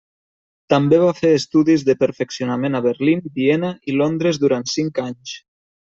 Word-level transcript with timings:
També 0.73 0.97
va 1.03 1.11
fer 1.17 1.33
estudis 1.41 1.85
de 1.91 1.97
perfeccionament 2.05 2.79
a 2.79 2.83
Berlín, 2.89 3.25
Viena 3.39 3.73
i 3.93 3.99
Londres 4.03 4.45
durant 4.47 4.71
cinc 4.77 5.05
anys. 5.09 5.41